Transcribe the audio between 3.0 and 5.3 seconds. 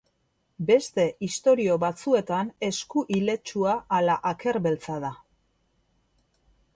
iletsua ala aker beltza da.